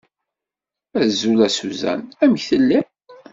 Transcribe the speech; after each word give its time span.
Azul 1.01 1.39
a 1.47 1.49
Susan. 1.57 2.01
Amek 2.23 2.41
telliḍ? 2.49 2.85